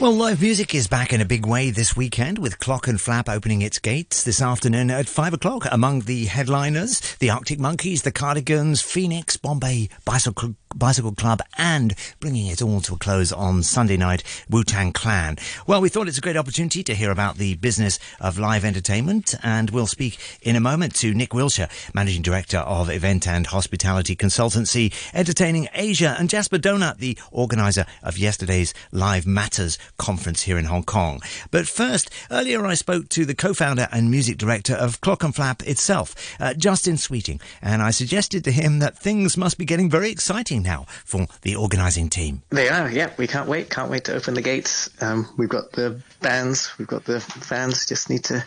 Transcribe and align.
Well, 0.00 0.12
live 0.12 0.42
music 0.42 0.74
is 0.74 0.88
back 0.88 1.12
in 1.12 1.20
a 1.20 1.24
big 1.24 1.46
way 1.46 1.70
this 1.70 1.96
weekend 1.96 2.38
with 2.38 2.58
Clockenflap 2.58 3.28
opening 3.28 3.62
its 3.62 3.78
gates 3.78 4.24
this 4.24 4.42
afternoon 4.42 4.90
at 4.90 5.06
5 5.06 5.34
o'clock. 5.34 5.66
Among 5.70 6.00
the 6.00 6.24
headliners, 6.24 7.00
the 7.20 7.30
Arctic 7.30 7.60
Monkeys, 7.60 8.02
the 8.02 8.10
Cardigans, 8.10 8.82
Phoenix, 8.82 9.36
Bombay 9.36 9.88
Bicycle, 10.04 10.56
Bicycle 10.74 11.14
Club, 11.14 11.40
and 11.56 11.94
bringing 12.18 12.48
it 12.48 12.60
all 12.60 12.80
to 12.80 12.94
a 12.94 12.98
close 12.98 13.30
on 13.30 13.62
Sunday 13.62 13.96
night, 13.96 14.24
Wu-Tang 14.50 14.92
Clan. 14.92 15.36
Well, 15.68 15.80
we 15.80 15.88
thought 15.88 16.08
it's 16.08 16.18
a 16.18 16.22
great 16.22 16.36
opportunity 16.36 16.82
to 16.82 16.94
hear 16.94 17.12
about 17.12 17.36
the 17.36 17.54
business 17.54 18.00
of 18.20 18.36
live 18.36 18.64
entertainment, 18.64 19.36
and 19.44 19.70
we'll 19.70 19.86
speak 19.86 20.18
in 20.42 20.56
a 20.56 20.60
moment 20.60 20.96
to 20.96 21.14
Nick 21.14 21.30
Willsher, 21.30 21.70
Managing 21.94 22.22
Director 22.22 22.58
of 22.58 22.90
Event 22.90 23.28
and 23.28 23.46
Hospitality 23.46 24.16
Consultancy, 24.16 24.92
Entertaining 25.14 25.68
Asia, 25.72 26.16
and 26.18 26.28
Jasper 26.28 26.58
Donat, 26.58 26.98
the 26.98 27.16
organizer 27.30 27.86
of 28.02 28.18
yesterday's 28.18 28.74
Live 28.90 29.24
Matters 29.24 29.78
conference 29.98 30.42
here 30.42 30.58
in 30.58 30.66
Hong 30.66 30.84
Kong. 30.84 31.20
But 31.50 31.66
first, 31.66 32.10
earlier 32.30 32.64
I 32.66 32.74
spoke 32.74 33.08
to 33.10 33.24
the 33.24 33.34
co-founder 33.34 33.88
and 33.92 34.10
music 34.10 34.38
director 34.38 34.74
of 34.74 35.00
Clockenflap 35.00 35.66
itself, 35.66 36.14
uh, 36.40 36.54
Justin 36.54 36.96
Sweeting, 36.96 37.40
and 37.62 37.82
I 37.82 37.90
suggested 37.90 38.44
to 38.44 38.50
him 38.50 38.78
that 38.80 38.98
things 38.98 39.36
must 39.36 39.58
be 39.58 39.64
getting 39.64 39.90
very 39.90 40.10
exciting 40.10 40.62
now 40.62 40.86
for 41.04 41.26
the 41.42 41.56
organising 41.56 42.08
team. 42.08 42.42
They 42.50 42.68
are, 42.68 42.90
yeah. 42.90 43.12
We 43.16 43.26
can't 43.26 43.48
wait. 43.48 43.70
Can't 43.70 43.90
wait 43.90 44.04
to 44.04 44.14
open 44.14 44.34
the 44.34 44.42
gates. 44.42 44.90
Um, 45.00 45.28
we've 45.36 45.48
got 45.48 45.72
the 45.72 46.00
bands, 46.20 46.72
we've 46.78 46.88
got 46.88 47.04
the 47.04 47.20
fans. 47.20 47.86
Just 47.86 48.10
need 48.10 48.24
to 48.24 48.44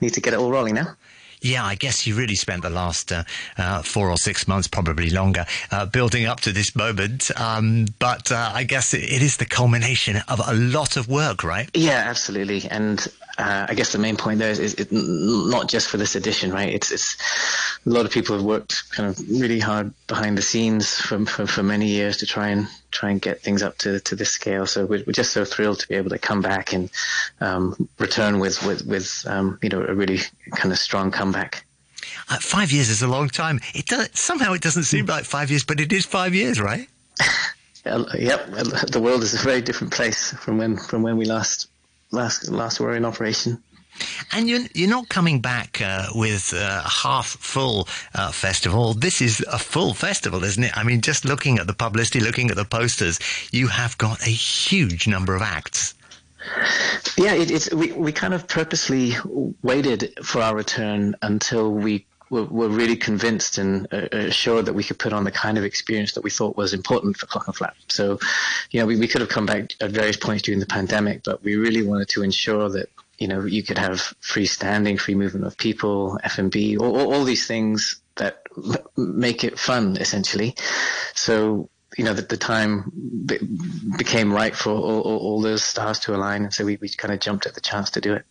need 0.00 0.14
to 0.14 0.20
get 0.20 0.32
it 0.32 0.38
all 0.38 0.50
rolling 0.50 0.74
now. 0.74 0.96
Yeah, 1.40 1.64
I 1.64 1.74
guess 1.74 2.06
you 2.06 2.14
really 2.14 2.34
spent 2.34 2.62
the 2.62 2.70
last 2.70 3.12
uh, 3.12 3.24
uh, 3.58 3.82
four 3.82 4.10
or 4.10 4.16
six 4.16 4.48
months, 4.48 4.68
probably 4.68 5.10
longer, 5.10 5.46
uh, 5.70 5.86
building 5.86 6.26
up 6.26 6.40
to 6.40 6.52
this 6.52 6.74
moment. 6.74 7.30
Um, 7.38 7.86
but 7.98 8.32
uh, 8.32 8.50
I 8.54 8.64
guess 8.64 8.94
it, 8.94 9.04
it 9.04 9.22
is 9.22 9.36
the 9.36 9.46
culmination 9.46 10.16
of 10.28 10.40
a 10.46 10.54
lot 10.54 10.96
of 10.96 11.08
work, 11.08 11.44
right? 11.44 11.68
Yeah, 11.74 12.04
absolutely. 12.06 12.68
And 12.70 13.06
uh, 13.38 13.66
I 13.68 13.74
guess 13.74 13.92
the 13.92 13.98
main 13.98 14.16
point 14.16 14.38
there 14.38 14.50
is, 14.50 14.58
is 14.58 14.74
it, 14.74 14.88
not 14.90 15.68
just 15.68 15.88
for 15.88 15.98
this 15.98 16.16
edition, 16.16 16.52
right? 16.52 16.72
It's, 16.72 16.90
it's 16.90 17.16
a 17.84 17.90
lot 17.90 18.06
of 18.06 18.12
people 18.12 18.34
have 18.36 18.44
worked 18.44 18.90
kind 18.90 19.08
of 19.08 19.18
really 19.28 19.60
hard 19.60 19.92
behind 20.06 20.38
the 20.38 20.42
scenes 20.42 20.98
for, 20.98 21.24
for, 21.26 21.46
for 21.46 21.62
many 21.62 21.86
years 21.86 22.16
to 22.18 22.26
try 22.26 22.48
and 22.48 22.66
try 22.90 23.10
and 23.10 23.20
get 23.20 23.42
things 23.42 23.62
up 23.62 23.76
to, 23.78 24.00
to 24.00 24.16
this 24.16 24.30
scale. 24.30 24.66
So 24.66 24.86
we're, 24.86 25.04
we're 25.06 25.12
just 25.12 25.32
so 25.32 25.44
thrilled 25.44 25.80
to 25.80 25.88
be 25.88 25.96
able 25.96 26.10
to 26.10 26.18
come 26.18 26.40
back 26.40 26.72
and 26.72 26.90
um, 27.40 27.88
return 27.98 28.38
with 28.38 28.64
with, 28.64 28.86
with 28.86 29.24
um, 29.28 29.58
you 29.62 29.68
know 29.68 29.82
a 29.82 29.94
really 29.94 30.20
kind 30.52 30.72
of 30.72 30.78
strong 30.78 31.10
comeback. 31.10 31.64
Uh, 32.30 32.38
five 32.40 32.72
years 32.72 32.88
is 32.88 33.02
a 33.02 33.08
long 33.08 33.28
time. 33.28 33.60
It 33.74 33.86
does, 33.86 34.08
somehow 34.14 34.52
it 34.54 34.62
doesn't 34.62 34.84
seem 34.84 35.06
like 35.06 35.24
five 35.24 35.50
years, 35.50 35.64
but 35.64 35.78
it 35.80 35.92
is 35.92 36.06
five 36.06 36.34
years, 36.34 36.60
right? 36.60 36.88
yep, 37.84 38.46
the 38.88 39.00
world 39.00 39.22
is 39.22 39.34
a 39.34 39.44
very 39.44 39.60
different 39.60 39.92
place 39.92 40.32
from 40.32 40.58
when 40.58 40.76
from 40.76 41.02
when 41.02 41.16
we 41.16 41.26
last 41.26 41.68
last 42.10 42.48
last 42.48 42.80
were 42.80 42.96
in 42.96 43.04
operation. 43.04 43.62
And 44.32 44.48
you're, 44.48 44.60
you're 44.74 44.90
not 44.90 45.08
coming 45.08 45.40
back 45.40 45.80
uh, 45.80 46.08
with 46.14 46.52
a 46.52 46.82
half 46.82 47.26
full 47.26 47.88
uh, 48.14 48.30
festival. 48.30 48.92
This 48.92 49.22
is 49.22 49.44
a 49.50 49.58
full 49.58 49.94
festival, 49.94 50.44
isn't 50.44 50.62
it? 50.62 50.76
I 50.76 50.84
mean, 50.84 51.00
just 51.00 51.24
looking 51.24 51.58
at 51.58 51.66
the 51.66 51.72
publicity, 51.72 52.20
looking 52.20 52.50
at 52.50 52.56
the 52.56 52.66
posters, 52.66 53.18
you 53.52 53.68
have 53.68 53.96
got 53.96 54.20
a 54.26 54.30
huge 54.30 55.08
number 55.08 55.34
of 55.34 55.40
acts. 55.40 55.94
Yeah, 57.16 57.34
it, 57.34 57.50
it's 57.50 57.72
we, 57.72 57.92
we 57.92 58.12
kind 58.12 58.34
of 58.34 58.46
purposely 58.46 59.14
waited 59.62 60.12
for 60.22 60.42
our 60.42 60.54
return 60.54 61.16
until 61.22 61.72
we 61.72 62.06
were, 62.30 62.44
were 62.44 62.68
really 62.68 62.96
convinced 62.96 63.58
and 63.58 63.86
uh, 63.92 64.08
assured 64.12 64.66
that 64.66 64.74
we 64.74 64.84
could 64.84 64.98
put 64.98 65.12
on 65.12 65.24
the 65.24 65.30
kind 65.30 65.58
of 65.58 65.64
experience 65.64 66.12
that 66.12 66.24
we 66.24 66.30
thought 66.30 66.56
was 66.56 66.72
important 66.72 67.16
for 67.16 67.26
Clockenflap. 67.26 67.74
So, 67.88 68.18
you 68.70 68.80
know, 68.80 68.86
we, 68.86 68.96
we 68.96 69.08
could 69.08 69.20
have 69.20 69.30
come 69.30 69.46
back 69.46 69.72
at 69.80 69.90
various 69.90 70.16
points 70.16 70.42
during 70.42 70.60
the 70.60 70.66
pandemic, 70.66 71.22
but 71.24 71.42
we 71.42 71.56
really 71.56 71.82
wanted 71.82 72.08
to 72.10 72.22
ensure 72.22 72.68
that 72.70 72.88
you 73.18 73.28
know 73.28 73.44
you 73.44 73.62
could 73.62 73.78
have 73.78 74.00
free 74.20 74.46
standing, 74.46 74.98
free 74.98 75.14
movement 75.14 75.46
of 75.46 75.56
people, 75.56 76.18
F 76.22 76.38
and 76.38 76.50
B, 76.50 76.76
all, 76.76 77.14
all 77.14 77.24
these 77.24 77.46
things 77.46 78.00
that 78.16 78.42
make 78.96 79.44
it 79.44 79.58
fun 79.58 79.96
essentially. 79.96 80.54
So 81.14 81.70
you 81.96 82.04
know, 82.04 82.12
that 82.12 82.28
the 82.28 82.36
time 82.36 82.92
be- 83.24 83.38
became 83.96 84.32
right 84.32 84.54
for 84.54 84.70
all, 84.70 85.00
all, 85.00 85.18
all, 85.18 85.40
those 85.40 85.64
stars 85.64 85.98
to 86.00 86.14
align, 86.14 86.44
and 86.44 86.52
so 86.52 86.64
we, 86.64 86.76
we 86.76 86.88
kind 86.90 87.14
of 87.14 87.20
jumped 87.20 87.46
at 87.46 87.54
the 87.54 87.60
chance 87.60 87.90
to 87.90 88.00
do 88.00 88.12
it. 88.12 88.26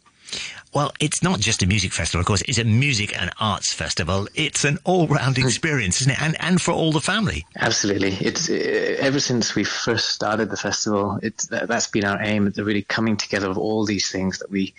Well, 0.74 0.92
it's 1.00 1.24
not 1.24 1.40
just 1.40 1.64
a 1.64 1.68
music 1.68 1.94
festival, 1.94 2.20
of 2.20 2.26
course. 2.26 2.42
It's 2.42 2.58
a 2.58 2.66
music 2.66 3.18
and 3.18 3.32
arts 3.40 3.72
festival. 3.72 4.28
It's 4.36 4.66
an 4.66 4.78
all-round 4.84 5.38
hmm. 5.38 5.46
experience, 5.46 6.02
isn't 6.02 6.12
it? 6.12 6.22
And 6.22 6.36
and 6.42 6.62
for 6.62 6.72
all 6.74 6.92
the 6.92 7.02
family. 7.02 7.46
Absolutely. 7.58 8.14
It's 8.16 8.50
uh, 8.50 8.98
ever 9.00 9.20
since 9.20 9.56
we 9.56 9.64
first 9.64 10.10
started 10.10 10.50
the 10.50 10.58
festival. 10.58 11.20
It's 11.24 11.48
that, 11.48 11.70
has 11.70 11.88
been 11.88 12.04
our 12.04 12.22
aim. 12.22 12.50
The 12.50 12.64
really 12.66 12.82
coming 12.82 13.16
together 13.16 13.50
of 13.50 13.58
all 13.58 13.86
these 13.86 14.12
things 14.12 14.40
that 14.40 14.52
we 14.52 14.74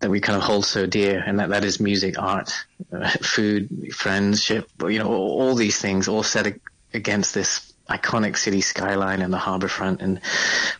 that 0.00 0.10
we 0.10 0.20
kind 0.20 0.36
of 0.36 0.42
hold 0.42 0.64
so 0.64 0.86
dear, 0.86 1.22
and 1.26 1.38
that 1.38 1.50
that 1.50 1.64
is 1.64 1.80
music, 1.80 2.18
art, 2.18 2.52
uh, 2.92 3.10
food, 3.20 3.94
friendship. 3.94 4.70
You 4.80 5.00
know, 5.00 5.08
all, 5.08 5.42
all 5.42 5.54
these 5.54 5.78
things 5.78 6.08
all 6.08 6.22
set 6.22 6.58
against 6.94 7.34
this 7.34 7.71
iconic 7.88 8.36
city 8.36 8.60
skyline 8.60 9.22
and 9.22 9.32
the 9.32 9.38
harbor 9.38 9.68
front. 9.68 10.00
And 10.00 10.20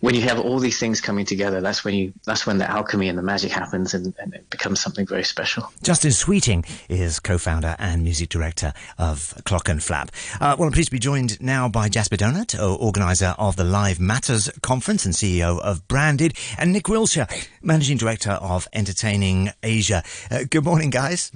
when 0.01 0.15
you 0.15 0.23
have 0.23 0.39
all 0.39 0.59
these 0.59 0.79
things 0.79 1.01
coming 1.01 1.25
together, 1.25 1.61
that's 1.61 1.85
when 1.85 1.95
you 1.95 2.13
that's 2.25 2.47
when 2.47 2.59
the 2.59 2.71
alchemy 2.71 3.09
and 3.09 3.19
the 3.19 3.23
magic 3.23 3.51
happens, 3.51 3.95
and, 3.95 4.15
and 4.19 4.35
it 4.35 4.49
becomes 4.51 4.81
something 4.81 5.07
very 5.07 5.25
special. 5.25 5.71
Justin 5.83 6.13
Sweeting 6.13 6.65
is 6.89 7.21
co-founder 7.21 7.77
and 7.79 8.03
music 8.03 8.29
director 8.29 8.73
of 8.99 9.35
Clockenflap. 9.45 10.09
Uh, 10.41 10.57
well, 10.59 10.67
I'm 10.67 10.73
pleased 10.73 10.89
to 10.89 10.93
be 10.93 10.99
joined 10.99 11.41
now 11.41 11.69
by 11.69 11.89
Jasper 11.89 12.17
Donat, 12.17 12.59
organizer 12.61 13.35
of 13.39 13.57
the 13.57 13.65
Live 13.65 14.01
Matters 14.01 14.51
conference 14.63 15.05
and 15.05 15.15
CEO 15.15 15.59
of 15.61 15.87
Branded, 15.89 16.35
and 16.59 16.73
Nick 16.73 16.85
Willsher, 16.85 17.27
managing 17.63 17.97
director 17.97 18.33
of 18.33 18.69
Entertaining 18.73 19.51
Asia. 19.63 20.03
Uh, 20.31 20.45
good 20.49 20.65
morning, 20.65 20.91
guys. 20.91 21.33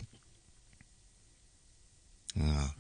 Oh, 2.41 2.71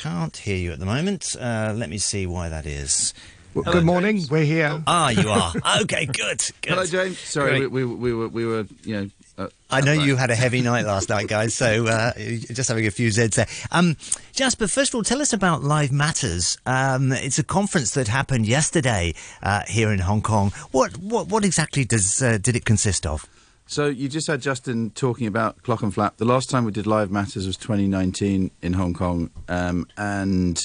can't 0.00 0.36
hear 0.36 0.56
you 0.56 0.72
at 0.72 0.78
the 0.78 0.86
moment. 0.86 1.34
Uh, 1.38 1.72
let 1.74 1.88
me 1.90 1.98
see 1.98 2.26
why 2.26 2.48
that 2.48 2.66
is. 2.66 3.14
Well, 3.54 3.64
good 3.72 3.84
morning. 3.84 4.16
James. 4.16 4.30
We're 4.30 4.44
here. 4.44 4.82
Ah, 4.86 5.08
you 5.08 5.30
are. 5.30 5.52
okay, 5.82 6.04
good. 6.04 6.42
good. 6.60 6.68
Hello, 6.68 6.84
James. 6.84 7.18
Sorry, 7.18 7.66
we, 7.66 7.84
we, 7.84 7.94
we, 7.94 8.12
were 8.12 8.28
we 8.28 8.44
were 8.44 8.66
you 8.82 9.00
know. 9.00 9.10
Uh, 9.38 9.48
I 9.70 9.80
know 9.80 9.92
you 9.92 10.16
had 10.16 10.30
a 10.30 10.34
heavy 10.34 10.60
night 10.60 10.84
last 10.86 11.08
night, 11.08 11.28
guys. 11.28 11.54
So 11.54 11.86
uh, 11.86 12.12
just 12.16 12.68
having 12.68 12.86
a 12.86 12.90
few 12.90 13.08
Zeds 13.08 13.36
there. 13.36 13.46
Um, 13.70 13.96
Jasper, 14.32 14.66
first 14.68 14.90
of 14.90 14.96
all, 14.96 15.02
tell 15.02 15.22
us 15.22 15.32
about 15.32 15.62
Live 15.62 15.92
Matters. 15.92 16.58
Um, 16.66 17.12
it's 17.12 17.38
a 17.38 17.44
conference 17.44 17.92
that 17.92 18.08
happened 18.08 18.46
yesterday 18.46 19.14
uh, 19.42 19.62
here 19.66 19.90
in 19.90 20.00
Hong 20.00 20.20
Kong. 20.20 20.50
What 20.72 20.98
what 20.98 21.28
what 21.28 21.44
exactly 21.44 21.86
does 21.86 22.20
uh, 22.22 22.36
did 22.36 22.56
it 22.56 22.66
consist 22.66 23.06
of? 23.06 23.26
So 23.68 23.86
you 23.86 24.08
just 24.08 24.28
had 24.28 24.40
Justin 24.40 24.90
talking 24.90 25.26
about 25.26 25.60
Clockenflap. 25.64 26.18
The 26.18 26.24
last 26.24 26.48
time 26.48 26.64
we 26.64 26.70
did 26.70 26.86
Live 26.86 27.10
Matters 27.10 27.48
was 27.48 27.56
2019 27.56 28.52
in 28.62 28.72
Hong 28.74 28.94
Kong, 28.94 29.30
um, 29.48 29.88
and 29.96 30.56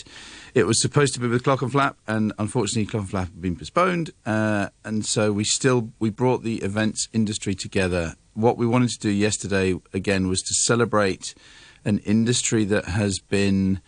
it 0.54 0.68
was 0.68 0.80
supposed 0.80 1.16
to 1.16 1.20
be 1.20 1.28
with 1.28 1.44
Clockenflap, 1.44 1.96
and 2.08 2.32
unfortunately 2.38 2.86
Clockenflap 2.86 3.22
had 3.22 3.42
been 3.42 3.56
postponed, 3.56 4.12
uh, 4.28 4.70
and 4.86 5.04
so 5.04 5.32
we 5.32 5.44
still 5.44 5.92
we 5.98 6.12
brought 6.12 6.44
the 6.44 6.58
events 6.58 7.08
industry 7.12 7.56
together. 7.56 8.14
What 8.36 8.56
we 8.56 8.68
wanted 8.68 8.90
to 8.90 9.00
do 9.00 9.10
yesterday 9.10 9.74
again 9.94 10.28
was 10.28 10.44
to 10.44 10.54
celebrate 10.54 11.34
an 11.84 11.98
industry 12.00 12.66
that 12.66 12.86
has 12.86 13.18
been 13.18 13.82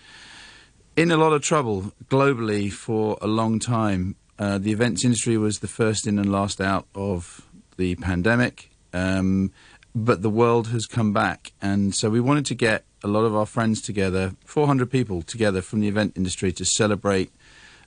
in 0.96 1.12
a 1.12 1.18
lot 1.18 1.34
of 1.34 1.44
trouble 1.44 1.94
globally 2.10 2.74
for 2.74 3.20
a 3.22 3.28
long 3.28 3.60
time. 3.60 4.16
Uh, 4.40 4.58
the 4.58 4.72
events 4.72 5.06
industry 5.06 5.38
was 5.38 5.60
the 5.60 5.68
first 5.68 6.08
in 6.08 6.18
and 6.18 6.32
last 6.32 6.60
out 6.60 6.88
of 6.96 7.48
the 7.78 7.94
pandemic. 7.98 8.72
Um, 8.94 9.52
but 9.96 10.22
the 10.22 10.30
world 10.30 10.70
has 10.70 10.88
come 10.88 11.14
back, 11.14 11.52
and 11.62 11.94
so 11.94 12.10
we 12.10 12.20
wanted 12.20 12.46
to 12.48 12.56
get 12.56 12.84
a 13.04 13.08
lot 13.08 13.26
of 13.26 13.36
our 13.36 13.46
friends 13.46 13.82
together, 13.82 14.34
400 14.46 14.90
people 14.90 15.22
together 15.22 15.62
from 15.62 15.82
the 15.82 15.88
event 15.88 16.14
industry 16.16 16.52
to 16.54 16.66
celebrate 16.66 17.32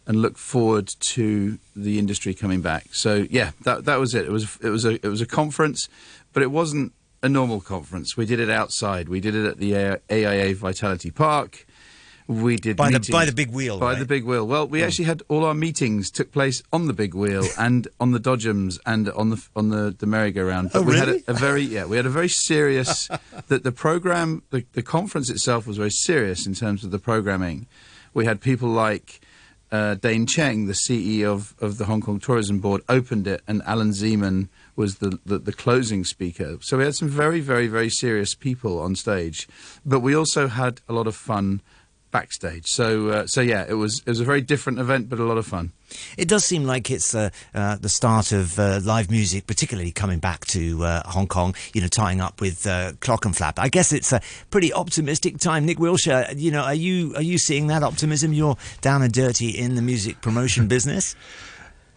and 0.06 0.22
look 0.22 0.38
forward 0.38 0.86
to 1.00 1.58
the 1.74 1.98
industry 1.98 2.32
coming 2.32 2.60
back. 2.60 2.86
So 2.92 3.26
yeah, 3.28 3.52
that 3.64 3.86
that 3.86 3.98
was 3.98 4.14
it. 4.14 4.26
It 4.26 4.30
was 4.30 4.56
it 4.62 4.68
was 4.68 4.84
a 4.84 5.04
it 5.04 5.08
was 5.08 5.20
a 5.20 5.26
conference, 5.26 5.88
but 6.32 6.42
it 6.42 6.50
wasn't 6.50 6.92
a 7.22 7.28
normal 7.28 7.60
conference. 7.60 8.16
We 8.16 8.26
did 8.26 8.38
it 8.38 8.50
outside. 8.50 9.08
We 9.08 9.20
did 9.20 9.34
it 9.34 9.46
at 9.46 9.58
the 9.58 10.00
AIA 10.10 10.54
Vitality 10.54 11.10
Park. 11.10 11.66
We 12.28 12.56
did 12.56 12.76
by 12.76 12.90
the 12.90 13.08
by 13.12 13.24
the 13.24 13.32
big 13.32 13.50
wheel. 13.50 13.78
By 13.78 13.92
right? 13.92 13.98
the 13.98 14.04
big 14.04 14.24
wheel. 14.24 14.46
Well, 14.46 14.66
we 14.66 14.82
actually 14.82 15.04
had 15.04 15.22
all 15.28 15.44
our 15.44 15.54
meetings 15.54 16.10
took 16.10 16.32
place 16.32 16.62
on 16.72 16.88
the 16.88 16.92
big 16.92 17.14
wheel 17.14 17.44
and 17.58 17.86
on 18.00 18.10
the 18.12 18.18
dodgems 18.18 18.80
and 18.84 19.08
on 19.10 19.30
the 19.30 19.46
on 19.54 19.68
the, 19.68 19.94
the 19.96 20.06
merry-go-round. 20.06 20.72
But 20.72 20.80
oh, 20.80 20.82
we 20.82 20.94
really? 20.94 21.18
had 21.18 21.28
a, 21.28 21.30
a, 21.30 21.34
very 21.34 21.62
yeah, 21.62 21.84
we 21.84 21.96
had 21.96 22.06
a 22.06 22.10
very 22.10 22.28
serious 22.28 23.08
that 23.48 23.62
the 23.62 23.72
program 23.72 24.42
the, 24.50 24.64
the 24.72 24.82
conference 24.82 25.30
itself 25.30 25.66
was 25.66 25.76
very 25.76 25.90
serious 25.90 26.46
in 26.46 26.54
terms 26.54 26.82
of 26.82 26.90
the 26.90 26.98
programming. 26.98 27.66
We 28.12 28.24
had 28.24 28.40
people 28.40 28.70
like 28.70 29.20
uh, 29.70 29.94
Dane 29.94 30.26
Cheng, 30.26 30.66
the 30.66 30.72
CEO 30.72 31.26
of, 31.26 31.54
of 31.60 31.78
the 31.78 31.84
Hong 31.86 32.00
Kong 32.00 32.18
Tourism 32.18 32.60
Board, 32.60 32.82
opened 32.88 33.26
it, 33.26 33.42
and 33.46 33.62
Alan 33.66 33.90
Zeman 33.90 34.48
was 34.76 34.98
the, 34.98 35.18
the, 35.24 35.38
the, 35.38 35.52
closing 35.52 36.04
speaker. 36.04 36.58
So 36.60 36.78
we 36.78 36.84
had 36.84 36.94
some 36.94 37.08
very, 37.08 37.40
very, 37.40 37.66
very 37.66 37.90
serious 37.90 38.34
people 38.34 38.78
on 38.78 38.94
stage. 38.94 39.48
But 39.84 40.00
we 40.00 40.14
also 40.14 40.48
had 40.48 40.80
a 40.88 40.92
lot 40.92 41.06
of 41.06 41.16
fun 41.16 41.62
backstage. 42.16 42.66
So 42.66 43.08
uh, 43.08 43.26
so 43.26 43.40
yeah, 43.42 43.66
it 43.68 43.74
was 43.74 44.00
it 44.00 44.08
was 44.08 44.20
a 44.20 44.24
very 44.24 44.40
different 44.40 44.78
event, 44.78 45.10
but 45.10 45.18
a 45.18 45.24
lot 45.24 45.36
of 45.36 45.46
fun. 45.46 45.72
It 46.16 46.28
does 46.28 46.44
seem 46.44 46.64
like 46.64 46.90
it's 46.90 47.14
uh, 47.14 47.28
uh, 47.54 47.76
the 47.76 47.90
start 47.90 48.32
of 48.32 48.58
uh, 48.58 48.80
live 48.82 49.10
music, 49.10 49.46
particularly 49.46 49.92
coming 49.92 50.18
back 50.18 50.46
to 50.46 50.82
uh, 50.82 51.02
Hong 51.10 51.26
Kong. 51.26 51.54
You 51.74 51.82
know, 51.82 51.88
tying 51.88 52.22
up 52.22 52.40
with 52.40 52.66
uh, 52.66 52.92
Flap. 53.34 53.58
I 53.58 53.68
guess 53.68 53.92
it's 53.92 54.12
a 54.12 54.20
pretty 54.50 54.72
optimistic 54.72 55.38
time. 55.38 55.66
Nick 55.66 55.78
Willsher, 55.78 56.32
you 56.36 56.50
know, 56.50 56.62
are 56.62 56.74
you 56.74 57.14
are 57.16 57.22
you 57.22 57.36
seeing 57.36 57.66
that 57.66 57.82
optimism? 57.82 58.32
You're 58.32 58.56
down 58.80 59.02
and 59.02 59.12
dirty 59.12 59.50
in 59.50 59.74
the 59.74 59.82
music 59.82 60.22
promotion 60.22 60.68
business. 60.76 61.14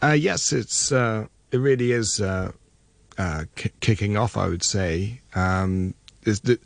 Uh, 0.03 0.17
yes, 0.19 0.51
it's 0.51 0.91
it 0.91 1.29
really 1.67 1.93
is 1.93 2.21
k- 3.55 3.71
kicking 3.79 4.17
off. 4.17 4.35
I 4.35 4.49
would 4.49 4.63
say. 4.63 5.21
Um, 5.33 5.93
the, 6.23 6.59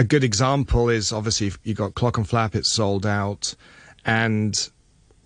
a 0.00 0.04
good 0.04 0.24
example 0.24 0.88
is 0.88 1.12
obviously 1.12 1.52
you 1.62 1.74
got 1.74 1.92
Clockenflap, 1.92 2.54
it's 2.54 2.72
sold 2.72 3.04
out, 3.04 3.54
and 4.06 4.70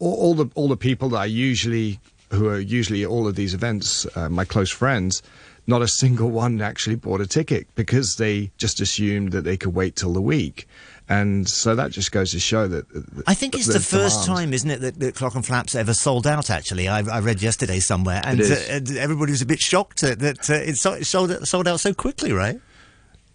all, 0.00 0.14
all, 0.14 0.34
the 0.34 0.50
all 0.56 0.66
the 0.66 0.76
people 0.76 1.10
that 1.10 1.18
I 1.18 1.26
usually 1.26 2.00
who 2.32 2.48
are 2.48 2.58
usually 2.58 3.04
at 3.04 3.08
all 3.08 3.28
of 3.28 3.36
these 3.36 3.54
events, 3.54 4.04
uh, 4.16 4.28
my 4.28 4.44
close 4.44 4.70
friends, 4.70 5.22
not 5.68 5.80
a 5.80 5.86
single 5.86 6.28
one 6.42 6.60
actually 6.60 6.96
bought 6.96 7.20
a 7.20 7.26
ticket 7.26 7.72
because 7.76 8.16
they 8.16 8.50
just 8.58 8.80
assumed 8.80 9.30
that 9.30 9.42
they 9.42 9.56
could 9.56 9.74
wait 9.76 9.94
till 9.94 10.12
the 10.12 10.20
week. 10.20 10.66
And 11.08 11.48
so 11.48 11.76
that 11.76 11.92
just 11.92 12.10
goes 12.10 12.32
to 12.32 12.40
show 12.40 12.66
that. 12.66 12.88
that 12.88 13.24
I 13.28 13.34
think 13.34 13.54
it's 13.54 13.66
the, 13.66 13.78
first 13.78 14.24
time, 14.24 14.52
isn't 14.52 14.70
it, 14.70 14.80
that, 14.80 14.98
that 14.98 15.44
Flaps 15.44 15.76
ever 15.76 15.94
sold 15.94 16.26
out. 16.26 16.50
Actually, 16.50 16.88
I, 16.88 16.98
I 17.00 17.20
read 17.20 17.42
yesterday 17.42 17.78
somewhere, 17.78 18.22
and, 18.24 18.40
uh, 18.40 18.98
everybody 18.98 19.30
was 19.30 19.42
a 19.42 19.46
bit 19.46 19.60
shocked 19.60 20.00
that, 20.00 20.18
that 20.20 20.50
uh, 20.50 20.54
it 20.54 20.76
sold, 20.78 21.46
sold 21.46 21.68
out 21.68 21.78
so 21.78 21.92
quickly, 21.92 22.32
right? 22.32 22.58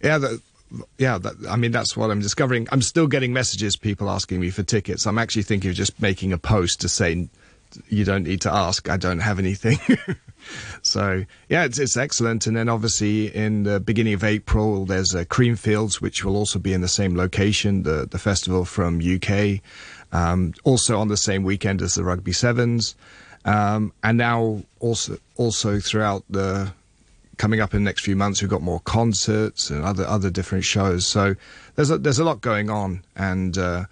Yeah, 0.02 0.18
the, 0.18 0.42
yeah, 0.98 1.18
that, 1.18 1.34
I 1.48 1.56
mean, 1.56 1.72
that's 1.72 1.96
what 1.96 2.10
I'm 2.10 2.20
discovering. 2.20 2.68
I'm 2.72 2.82
still 2.82 3.06
getting 3.06 3.32
messages, 3.32 3.76
people 3.76 4.10
asking 4.10 4.40
me 4.40 4.50
for 4.50 4.62
tickets. 4.62 5.06
I'm 5.06 5.18
actually 5.18 5.42
thinking 5.42 5.70
of 5.70 5.76
just 5.76 6.00
making 6.00 6.32
a 6.32 6.38
post 6.38 6.80
to 6.82 6.88
say, 6.88 7.28
you 7.88 8.04
don't 8.04 8.24
need 8.24 8.40
to 8.42 8.52
ask. 8.52 8.88
I 8.88 8.96
don't 8.96 9.20
have 9.20 9.38
anything. 9.38 9.78
so, 10.82 11.24
yeah, 11.48 11.64
it's, 11.64 11.78
it's 11.78 11.96
excellent. 11.96 12.46
And 12.46 12.56
then 12.56 12.68
obviously 12.68 13.34
in 13.34 13.62
the 13.64 13.80
beginning 13.80 14.14
of 14.14 14.24
April, 14.24 14.84
there's 14.84 15.14
a 15.14 15.24
Creamfields, 15.24 16.00
which 16.00 16.24
will 16.24 16.36
also 16.36 16.58
be 16.58 16.72
in 16.72 16.80
the 16.80 16.88
same 16.88 17.16
location, 17.16 17.82
the, 17.82 18.06
the 18.10 18.18
festival 18.18 18.64
from 18.64 19.00
UK. 19.00 19.60
Um, 20.12 20.54
also 20.64 20.98
on 20.98 21.08
the 21.08 21.16
same 21.16 21.44
weekend 21.44 21.82
as 21.82 21.94
the 21.94 22.04
Rugby 22.04 22.32
Sevens. 22.32 22.96
Um, 23.44 23.92
and 24.02 24.18
now 24.18 24.62
also, 24.80 25.18
also 25.36 25.78
throughout 25.78 26.24
the, 26.28 26.72
coming 27.40 27.60
up 27.60 27.72
in 27.72 27.82
the 27.82 27.88
next 27.88 28.04
few 28.04 28.16
months, 28.16 28.42
we've 28.42 28.50
got 28.50 28.60
more 28.60 28.80
concerts 28.80 29.70
and 29.70 29.82
other 29.82 30.06
other 30.06 30.30
different 30.30 30.62
shows. 30.62 31.06
So 31.06 31.34
there's 31.74 31.90
a, 31.90 31.96
there's 31.96 32.18
a 32.18 32.24
lot 32.24 32.42
going 32.42 32.68
on, 32.68 33.02
and 33.16 33.56
uh, 33.56 33.84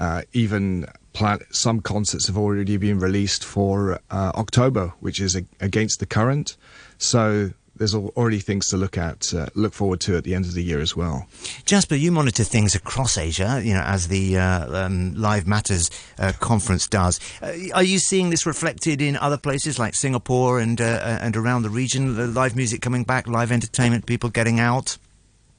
uh, 0.00 0.22
even 0.32 0.86
plan- 1.12 1.46
some 1.50 1.80
concerts 1.80 2.26
have 2.26 2.36
already 2.36 2.76
been 2.76 2.98
released 2.98 3.44
for 3.44 4.00
uh, 4.10 4.32
October, 4.34 4.92
which 4.98 5.20
is 5.20 5.36
a- 5.36 5.44
against 5.60 6.00
the 6.00 6.06
current. 6.06 6.56
So 6.98 7.52
there's 7.78 7.94
already 7.94 8.40
things 8.40 8.68
to 8.68 8.76
look 8.76 8.96
at, 8.96 9.32
uh, 9.34 9.46
look 9.54 9.74
forward 9.74 10.00
to 10.00 10.16
at 10.16 10.24
the 10.24 10.34
end 10.34 10.44
of 10.44 10.54
the 10.54 10.62
year 10.62 10.80
as 10.80 10.96
well. 10.96 11.26
Jasper, 11.64 11.94
you 11.94 12.10
monitor 12.10 12.44
things 12.44 12.74
across 12.74 13.18
Asia, 13.18 13.60
you 13.64 13.74
know, 13.74 13.82
as 13.82 14.08
the 14.08 14.38
uh, 14.38 14.86
um, 14.86 15.14
Live 15.14 15.46
Matters 15.46 15.90
uh, 16.18 16.32
conference 16.40 16.86
does. 16.86 17.20
Uh, 17.42 17.52
are 17.74 17.82
you 17.82 17.98
seeing 17.98 18.30
this 18.30 18.46
reflected 18.46 19.00
in 19.02 19.16
other 19.16 19.38
places 19.38 19.78
like 19.78 19.94
Singapore 19.94 20.58
and 20.58 20.80
uh, 20.80 20.84
uh, 20.84 21.18
and 21.20 21.36
around 21.36 21.62
the 21.62 21.70
region? 21.70 22.16
The 22.16 22.26
live 22.26 22.56
music 22.56 22.80
coming 22.80 23.04
back, 23.04 23.26
live 23.28 23.52
entertainment, 23.52 24.06
people 24.06 24.30
getting 24.30 24.60
out. 24.60 24.98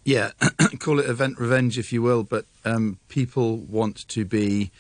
Yeah, 0.04 0.31
call 0.80 1.00
it 1.00 1.10
event 1.10 1.40
revenge 1.40 1.78
if 1.78 1.92
you 1.92 2.02
will, 2.02 2.24
but 2.24 2.46
um, 2.66 3.00
people 3.10 3.58
want 3.58 4.08
to 4.10 4.25
be 4.25 4.72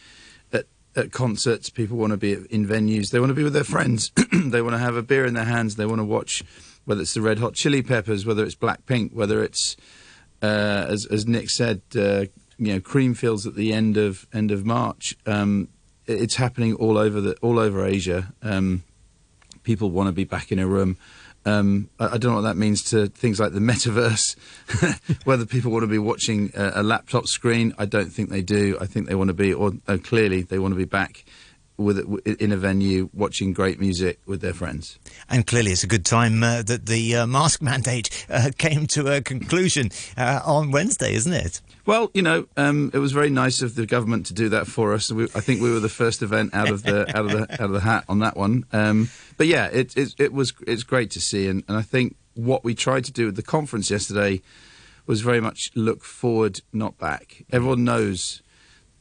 at 0.97 1.11
concerts. 1.11 1.69
People 1.69 1.97
want 1.97 2.11
to 2.11 2.17
be 2.17 2.33
in 2.33 2.67
venues. 2.67 3.11
They 3.11 3.19
want 3.19 3.29
to 3.29 3.35
be 3.35 3.43
with 3.43 3.53
their 3.53 3.63
friends. 3.63 4.11
they 4.33 4.61
want 4.61 4.73
to 4.73 4.79
have 4.79 4.95
a 4.95 5.03
beer 5.03 5.25
in 5.25 5.35
their 5.35 5.45
hands. 5.45 5.75
They 5.75 5.85
want 5.85 5.99
to 5.99 6.05
watch 6.05 6.43
whether 6.87 7.01
it's 7.01 7.13
the 7.13 7.21
Red 7.21 7.39
Hot 7.39 7.53
Chili 7.53 7.81
Peppers, 7.83 8.25
whether 8.25 8.45
it's 8.45 8.55
Blackpink, 8.55 9.13
whether 9.13 9.43
it's 9.43 9.75
uh, 10.41 10.85
as 10.87 11.05
as 11.05 11.27
Nick 11.27 11.49
said, 11.49 11.81
uh, 11.97 12.25
you 12.57 12.73
know, 12.73 12.79
Creamfields 12.79 13.45
at 13.45 13.55
the 13.55 13.73
end 13.73 13.97
of 13.97 14.25
end 14.33 14.51
of 14.51 14.65
March. 14.65 15.17
Um, 15.25 15.67
it's 16.05 16.35
happening 16.35 16.75
all 16.75 16.97
over 16.97 17.19
the 17.19 17.35
all 17.41 17.59
over 17.59 17.85
Asia. 17.85 18.33
Um, 18.41 18.83
people 19.63 19.91
want 19.91 20.07
to 20.07 20.13
be 20.13 20.23
back 20.23 20.49
in 20.49 20.59
a 20.59 20.65
room. 20.65 20.95
Um, 21.45 21.89
I, 21.99 22.05
I, 22.05 22.17
don't 22.17 22.31
know 22.31 22.35
what 22.35 22.41
that 22.41 22.57
means 22.57 22.83
to 22.91 23.07
things 23.07 23.37
like 23.37 23.51
the 23.51 23.59
metaverse. 23.71 24.37
Whether 25.25 25.45
people 25.45 25.71
want 25.71 25.83
to 25.83 25.87
be 25.87 25.99
watching 25.99 26.51
a, 26.55 26.71
a, 26.75 26.83
laptop 26.83 27.27
screen, 27.27 27.73
I 27.77 27.85
don't 27.85 28.09
think 28.09 28.29
they 28.29 28.41
do. 28.41 28.77
I 28.79 28.85
think 28.85 29.07
they 29.07 29.15
want 29.15 29.27
to 29.27 29.33
be, 29.33 29.53
or 29.53 29.73
uh, 29.87 29.97
clearly 30.01 30.41
they 30.41 30.59
want 30.59 30.73
to 30.73 30.77
be 30.77 30.85
back 30.85 31.25
with 31.77 31.99
in 32.25 32.51
a 32.51 32.57
venue 32.57 33.09
watching 33.13 33.53
great 33.53 33.79
music 33.79 34.19
with 34.25 34.41
their 34.41 34.53
friends. 34.53 34.97
And 35.29 35.45
clearly, 35.45 35.71
it's 35.71 35.83
a 35.83 35.87
good 35.87 36.05
time 36.05 36.43
uh, 36.43 36.63
that 36.63 36.87
the 36.87 37.15
uh, 37.17 37.27
mask 37.27 37.61
mandate 37.61 38.25
uh, 38.29 38.51
came 38.57 38.87
to 38.87 39.13
a 39.13 39.21
conclusion 39.21 39.89
uh, 40.17 40.41
on 40.45 40.71
Wednesday, 40.71 41.13
isn't 41.13 41.33
it? 41.33 41.61
Well, 41.85 42.11
you 42.13 42.21
know, 42.21 42.47
um, 42.57 42.91
it 42.93 42.99
was 42.99 43.11
very 43.11 43.29
nice 43.29 43.61
of 43.61 43.75
the 43.75 43.85
government 43.85 44.25
to 44.25 44.33
do 44.33 44.49
that 44.49 44.67
for 44.67 44.93
us. 44.93 45.11
We, 45.11 45.25
I 45.35 45.39
think 45.39 45.61
we 45.61 45.71
were 45.71 45.79
the 45.79 45.87
first 45.89 46.21
event 46.21 46.53
out 46.53 46.69
of 46.69 46.83
the 46.83 47.07
out 47.17 47.25
of 47.25 47.31
the 47.31 47.53
out 47.53 47.67
of 47.67 47.71
the 47.71 47.79
hat 47.79 48.03
on 48.09 48.19
that 48.19 48.35
one. 48.35 48.65
Um, 48.73 49.09
but 49.37 49.47
yeah, 49.47 49.67
it, 49.67 49.95
it, 49.95 50.15
it 50.17 50.33
was 50.33 50.53
it's 50.65 50.83
great 50.83 51.11
to 51.11 51.21
see, 51.21 51.47
and, 51.47 51.63
and 51.67 51.77
I 51.77 51.81
think 51.81 52.15
what 52.33 52.63
we 52.63 52.75
tried 52.75 53.05
to 53.05 53.11
do 53.11 53.29
at 53.29 53.35
the 53.35 53.43
conference 53.43 53.89
yesterday 53.89 54.41
was 55.05 55.21
very 55.21 55.39
much 55.39 55.71
look 55.75 56.03
forward, 56.03 56.61
not 56.73 56.97
back. 56.97 57.45
Everyone 57.51 57.83
knows 57.83 58.41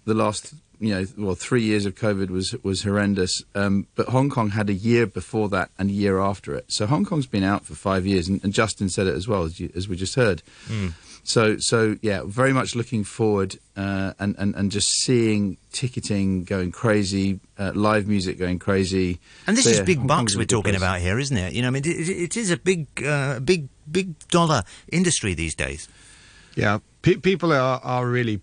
the 0.04 0.14
last 0.14 0.54
you 0.80 0.94
know, 0.94 1.06
well, 1.16 1.34
three 1.34 1.62
years 1.62 1.86
of 1.86 1.94
COVID 1.94 2.30
was 2.30 2.54
was 2.62 2.82
horrendous. 2.82 3.42
Um, 3.54 3.86
but 3.94 4.08
Hong 4.08 4.30
Kong 4.30 4.50
had 4.50 4.68
a 4.68 4.74
year 4.74 5.06
before 5.06 5.48
that 5.50 5.70
and 5.78 5.90
a 5.90 5.92
year 5.92 6.20
after 6.20 6.54
it. 6.54 6.66
So 6.68 6.86
Hong 6.86 7.04
Kong's 7.04 7.26
been 7.26 7.44
out 7.44 7.64
for 7.64 7.74
five 7.74 8.06
years, 8.06 8.28
and, 8.28 8.42
and 8.44 8.52
Justin 8.52 8.88
said 8.88 9.06
it 9.06 9.14
as 9.14 9.26
well 9.26 9.44
as, 9.44 9.58
you, 9.58 9.70
as 9.74 9.88
we 9.88 9.96
just 9.96 10.14
heard. 10.14 10.42
Mm. 10.68 10.92
So, 11.24 11.58
so 11.58 11.96
yeah, 12.02 12.22
very 12.24 12.52
much 12.52 12.76
looking 12.76 13.02
forward 13.02 13.58
uh, 13.76 14.12
and, 14.20 14.36
and 14.38 14.54
and 14.54 14.70
just 14.70 14.88
seeing 15.00 15.56
ticketing 15.72 16.44
going 16.44 16.70
crazy, 16.70 17.40
uh, 17.58 17.72
live 17.74 18.06
music 18.06 18.38
going 18.38 18.60
crazy. 18.60 19.18
And 19.46 19.56
this 19.56 19.64
so, 19.64 19.70
is 19.70 19.78
yeah, 19.78 19.84
big 19.84 19.98
Hong 19.98 20.06
bucks 20.06 20.36
we're 20.36 20.44
talking 20.44 20.72
place. 20.72 20.82
about 20.82 21.00
here, 21.00 21.18
isn't 21.18 21.36
it? 21.36 21.52
You 21.52 21.62
know, 21.62 21.68
I 21.68 21.72
mean, 21.72 21.82
it, 21.84 22.08
it 22.08 22.36
is 22.36 22.52
a 22.52 22.56
big, 22.56 22.86
uh, 23.04 23.40
big, 23.40 23.68
big 23.90 24.16
dollar 24.28 24.62
industry 24.92 25.34
these 25.34 25.56
days. 25.56 25.88
Yeah, 26.54 26.78
P- 27.02 27.16
people 27.16 27.52
are 27.52 27.80
are 27.82 28.06
really 28.06 28.40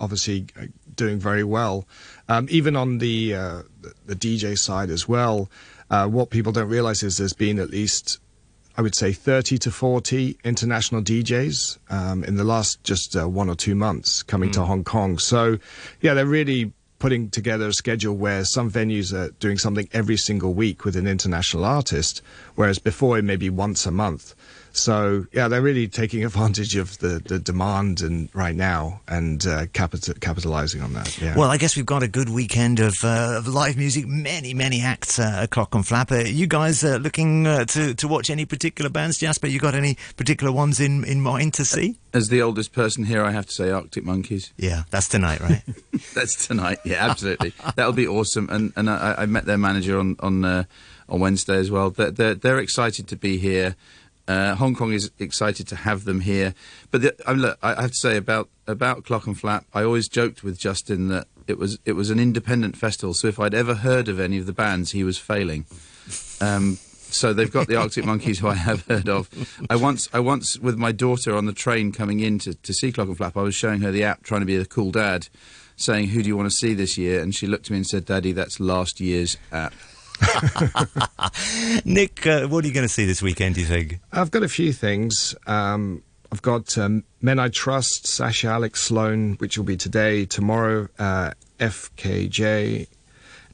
obviously 0.00 0.46
uh, 0.60 0.66
doing 0.96 1.18
very 1.18 1.44
well. 1.44 1.86
Um, 2.28 2.46
even 2.50 2.76
on 2.76 2.98
the, 2.98 3.34
uh, 3.34 3.62
the, 4.06 4.16
DJ 4.16 4.58
side 4.58 4.90
as 4.90 5.08
well, 5.08 5.50
uh, 5.90 6.06
what 6.06 6.30
people 6.30 6.52
don't 6.52 6.68
realize 6.68 7.02
is 7.02 7.18
there's 7.18 7.32
been 7.32 7.58
at 7.58 7.70
least 7.70 8.18
I 8.76 8.82
would 8.82 8.96
say 8.96 9.12
30 9.12 9.58
to 9.58 9.70
40 9.70 10.36
international 10.42 11.00
DJs 11.00 11.78
um, 11.90 12.24
in 12.24 12.34
the 12.34 12.42
last 12.42 12.82
just 12.82 13.14
uh, 13.16 13.28
one 13.28 13.48
or 13.48 13.54
two 13.54 13.76
months 13.76 14.24
coming 14.24 14.50
mm. 14.50 14.54
to 14.54 14.64
Hong 14.64 14.82
Kong. 14.82 15.18
So, 15.18 15.58
yeah, 16.00 16.14
they're 16.14 16.26
really 16.26 16.72
putting 16.98 17.30
together 17.30 17.68
a 17.68 17.72
schedule 17.72 18.16
where 18.16 18.44
some 18.44 18.70
venues 18.70 19.12
are 19.12 19.30
doing 19.38 19.58
something 19.58 19.88
every 19.92 20.16
single 20.16 20.54
week 20.54 20.84
with 20.84 20.96
an 20.96 21.06
international 21.06 21.64
artist, 21.64 22.22
whereas 22.54 22.78
before 22.78 23.18
it 23.18 23.22
may 23.22 23.36
be 23.36 23.50
once 23.50 23.86
a 23.86 23.90
month. 23.90 24.34
So 24.76 25.26
yeah, 25.32 25.48
they're 25.48 25.62
really 25.62 25.88
taking 25.88 26.24
advantage 26.30 26.76
of 26.76 26.98
the, 26.98 27.20
the 27.24 27.38
demand 27.38 28.00
and 28.00 28.28
right 28.34 28.54
now 28.54 29.00
and 29.08 29.44
uh, 29.46 29.66
capital, 29.72 30.14
capitalizing 30.20 30.82
on 30.82 30.92
that. 30.94 31.20
Yeah. 31.20 31.36
Well, 31.36 31.50
I 31.50 31.56
guess 31.56 31.76
we've 31.76 31.86
got 31.86 32.02
a 32.02 32.08
good 32.08 32.28
weekend 32.28 32.80
of, 32.80 33.04
uh, 33.04 33.34
of 33.38 33.48
live 33.48 33.76
music, 33.76 34.06
many 34.06 34.54
many 34.54 34.80
acts 34.80 35.18
uh, 35.18 35.40
at 35.42 35.50
Clockenflap. 35.50 36.12
Uh, 36.12 36.28
you 36.28 36.46
guys 36.46 36.84
uh, 36.84 36.96
looking 36.96 37.46
uh, 37.46 37.64
to 37.66 37.94
to 37.94 38.08
watch 38.08 38.30
any 38.30 38.44
particular 38.44 38.90
bands, 38.90 39.18
Jasper? 39.18 39.46
You 39.46 39.58
got 39.58 39.74
any 39.74 39.96
particular 40.16 40.52
ones 40.52 40.80
in 40.80 41.04
in 41.04 41.20
mind 41.20 41.54
to 41.54 41.64
see? 41.64 41.98
As 42.12 42.28
the 42.28 42.42
oldest 42.42 42.72
person 42.72 43.04
here, 43.04 43.24
I 43.24 43.32
have 43.32 43.46
to 43.46 43.52
say 43.52 43.70
Arctic 43.70 44.04
Monkeys. 44.04 44.52
Yeah, 44.56 44.84
that's 44.90 45.08
tonight, 45.08 45.40
right? 45.40 45.62
that's 46.14 46.46
tonight. 46.46 46.78
Yeah, 46.84 47.08
absolutely. 47.08 47.52
That'll 47.76 47.92
be 47.92 48.06
awesome. 48.06 48.48
And 48.50 48.72
and 48.76 48.88
I, 48.88 49.14
I 49.18 49.26
met 49.26 49.46
their 49.46 49.58
manager 49.58 49.98
on 49.98 50.16
on 50.20 50.66
on 51.08 51.20
Wednesday 51.20 51.56
as 51.56 51.70
well. 51.70 51.90
They're, 51.90 52.10
they're, 52.10 52.34
they're 52.34 52.58
excited 52.58 53.08
to 53.08 53.16
be 53.16 53.36
here. 53.36 53.76
Uh, 54.26 54.54
Hong 54.54 54.74
Kong 54.74 54.92
is 54.92 55.10
excited 55.18 55.68
to 55.68 55.76
have 55.76 56.04
them 56.04 56.20
here. 56.20 56.54
But 56.90 57.02
the, 57.02 57.14
I, 57.26 57.32
look, 57.32 57.58
I 57.62 57.82
have 57.82 57.90
to 57.90 57.96
say 57.96 58.16
about 58.16 58.48
about 58.66 59.04
Clockenflap, 59.04 59.64
I 59.74 59.82
always 59.82 60.08
joked 60.08 60.42
with 60.42 60.58
Justin 60.58 61.08
that 61.08 61.26
it 61.46 61.58
was 61.58 61.78
it 61.84 61.92
was 61.92 62.10
an 62.10 62.18
independent 62.18 62.76
festival. 62.76 63.14
So 63.14 63.28
if 63.28 63.38
I'd 63.38 63.54
ever 63.54 63.74
heard 63.74 64.08
of 64.08 64.18
any 64.18 64.38
of 64.38 64.46
the 64.46 64.52
bands, 64.52 64.92
he 64.92 65.04
was 65.04 65.18
failing. 65.18 65.66
Um, 66.40 66.78
so 67.14 67.32
they've 67.32 67.52
got 67.52 67.68
the 67.68 67.76
Arctic 67.76 68.04
Monkeys, 68.04 68.40
who 68.40 68.48
I 68.48 68.54
have 68.54 68.86
heard 68.86 69.08
of. 69.08 69.28
I 69.70 69.76
once, 69.76 70.08
I 70.12 70.18
once, 70.18 70.58
with 70.58 70.76
my 70.76 70.90
daughter 70.90 71.36
on 71.36 71.46
the 71.46 71.52
train 71.52 71.92
coming 71.92 72.18
in 72.18 72.40
to, 72.40 72.54
to 72.54 72.74
see 72.74 72.90
Clockenflap, 72.90 73.36
I 73.36 73.42
was 73.42 73.54
showing 73.54 73.82
her 73.82 73.92
the 73.92 74.02
app, 74.02 74.24
trying 74.24 74.40
to 74.40 74.46
be 74.46 74.56
a 74.56 74.64
cool 74.64 74.90
dad, 74.90 75.28
saying, 75.76 76.08
"Who 76.08 76.22
do 76.22 76.28
you 76.28 76.36
want 76.36 76.50
to 76.50 76.56
see 76.56 76.74
this 76.74 76.98
year?" 76.98 77.20
And 77.20 77.34
she 77.34 77.46
looked 77.46 77.66
at 77.66 77.70
me 77.70 77.76
and 77.78 77.86
said, 77.86 78.06
"Daddy, 78.06 78.32
that's 78.32 78.58
last 78.58 79.00
year's 79.00 79.36
app." 79.52 79.74
Nick, 81.84 82.26
uh, 82.26 82.46
what 82.46 82.64
are 82.64 82.68
you 82.68 82.74
going 82.74 82.86
to 82.86 82.92
see 82.92 83.04
this 83.04 83.22
weekend, 83.22 83.54
do 83.56 83.60
you 83.60 83.66
think? 83.66 84.00
I've 84.12 84.30
got 84.30 84.42
a 84.42 84.48
few 84.48 84.72
things. 84.72 85.34
Um, 85.46 86.02
I've 86.32 86.42
got 86.42 86.76
um, 86.78 87.04
Men 87.20 87.38
I 87.38 87.48
Trust, 87.48 88.06
Sasha 88.06 88.48
Alex 88.48 88.82
Sloan, 88.82 89.34
which 89.34 89.56
will 89.56 89.64
be 89.64 89.76
today. 89.76 90.24
Tomorrow, 90.24 90.88
uh, 90.98 91.30
FKJ, 91.60 92.88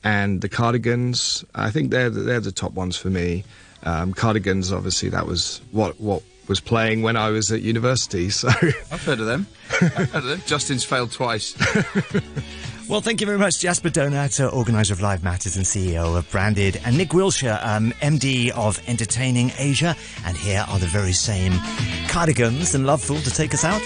and 0.02 0.40
the 0.40 0.48
Cardigans. 0.48 1.44
I 1.54 1.70
think 1.70 1.90
they're 1.90 2.10
the, 2.10 2.20
they're 2.20 2.40
the 2.40 2.52
top 2.52 2.72
ones 2.72 2.96
for 2.96 3.10
me. 3.10 3.44
Um, 3.82 4.12
Cardigans, 4.12 4.72
obviously, 4.72 5.08
that 5.10 5.26
was 5.26 5.60
what 5.72 6.00
what 6.00 6.22
was 6.48 6.60
playing 6.60 7.02
when 7.02 7.16
I 7.16 7.30
was 7.30 7.52
at 7.52 7.62
university. 7.62 8.30
So 8.40 8.48
I've 8.48 9.04
heard 9.04 9.20
of 9.20 9.26
them. 9.26 9.46
I've 9.80 10.10
heard 10.10 10.14
of 10.14 10.24
them. 10.24 10.42
Justin's 10.46 10.84
failed 10.84 11.12
twice. 11.12 11.54
Well, 12.90 13.00
thank 13.00 13.20
you 13.20 13.26
very 13.28 13.38
much, 13.38 13.60
Jasper 13.60 13.88
Donat, 13.88 14.44
uh, 14.44 14.48
organizer 14.48 14.92
of 14.92 15.00
Live 15.00 15.22
Matters 15.22 15.56
and 15.56 15.64
CEO 15.64 16.18
of 16.18 16.28
Branded, 16.28 16.80
and 16.84 16.98
Nick 16.98 17.10
Willsher, 17.10 17.64
um, 17.64 17.92
MD 18.02 18.50
of 18.50 18.82
Entertaining 18.88 19.52
Asia. 19.58 19.94
And 20.26 20.36
here 20.36 20.64
are 20.68 20.80
the 20.80 20.86
very 20.86 21.12
same 21.12 21.52
Cardigans 22.08 22.74
and 22.74 22.84
Lovefool 22.84 23.22
to 23.22 23.30
take 23.30 23.54
us 23.54 23.64
out. 23.64 23.80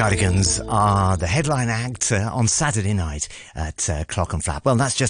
Cardigans 0.00 0.58
are 0.66 1.18
the 1.18 1.26
headline 1.26 1.68
act 1.68 2.10
uh, 2.10 2.30
on 2.32 2.48
Saturday 2.48 2.94
night 2.94 3.28
at 3.54 3.90
uh, 3.90 4.04
Clockenflap. 4.04 4.64
Well, 4.64 4.76
that's 4.76 4.96
just 4.96 5.08